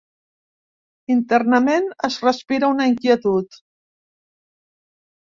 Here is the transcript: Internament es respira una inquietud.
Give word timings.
Internament 1.15 1.89
es 2.07 2.17
respira 2.23 2.69
una 2.75 2.87
inquietud. 2.93 3.59